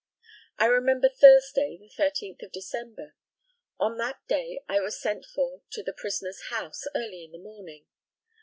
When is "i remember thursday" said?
0.57-1.77